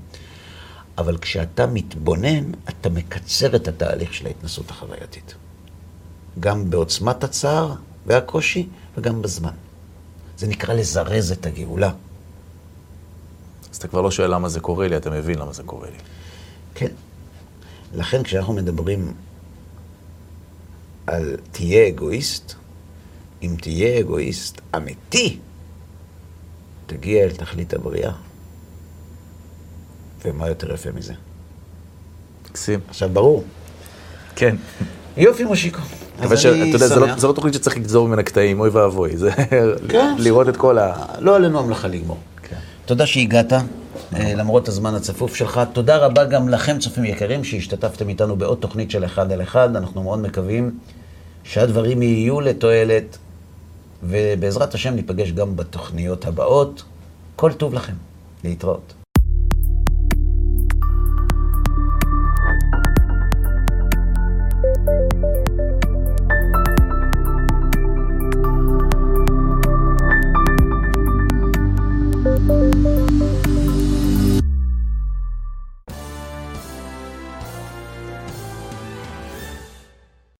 [0.97, 5.35] אבל כשאתה מתבונן, אתה מקצר את התהליך של ההתנסות החווייתית.
[6.39, 7.73] גם בעוצמת הצער
[8.05, 8.67] והקושי,
[8.97, 9.53] וגם בזמן.
[10.37, 11.91] זה נקרא לזרז את הגאולה.
[13.71, 15.97] אז אתה כבר לא שואל למה זה קורה לי, אתה מבין למה זה קורה לי.
[16.75, 16.91] כן.
[17.93, 19.13] לכן כשאנחנו מדברים
[21.07, 22.55] על תהיה אגואיסט,
[23.43, 25.37] אם תהיה אגואיסט אמיתי,
[26.85, 28.11] תגיע אל תכלית הבריאה.
[30.25, 31.13] ומה יותר יפה מזה?
[32.49, 32.79] מקסים.
[32.89, 33.43] עכשיו ברור.
[34.35, 34.55] כן.
[35.17, 35.81] יופי מושיקו.
[36.19, 37.17] אבל ש- אתה יודע, זה לא-.
[37.19, 39.17] זה לא תוכנית שצריך לגזור ממנה קטעים, אוי ואבוי.
[39.17, 39.31] זה
[39.89, 40.15] כן.
[40.17, 40.93] לראות את כל ה...
[41.19, 42.17] לא עלינו המלאכה לגמור.
[42.43, 42.55] כן.
[42.85, 43.63] תודה שהגעת, אה,
[44.13, 45.61] למרות הזמן הצפוף שלך.
[45.73, 49.75] תודה רבה גם לכם, צופים יקרים, שהשתתפתם איתנו בעוד תוכנית של אחד על אחד.
[49.75, 50.77] אנחנו מאוד מקווים
[51.43, 53.17] שהדברים יהיו לתועלת,
[54.03, 56.83] ובעזרת השם ניפגש גם בתוכניות הבאות.
[57.35, 57.93] כל טוב לכם.
[58.43, 59.02] להתראות.